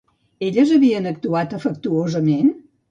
Elles 0.47 0.71
havien 0.77 1.11
actuat 1.11 1.57
afectuosament? 1.59 2.55